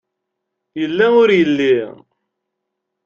Yella 0.79 1.05
ur 1.21 1.29
yelli. 1.39 1.77